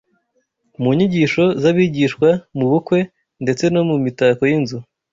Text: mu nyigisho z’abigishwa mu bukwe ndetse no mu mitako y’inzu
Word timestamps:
mu 0.81 0.89
nyigisho 0.97 1.43
z’abigishwa 1.61 2.29
mu 2.57 2.65
bukwe 2.71 2.99
ndetse 3.43 3.63
no 3.73 3.81
mu 3.89 3.95
mitako 4.03 4.41
y’inzu 4.51 4.77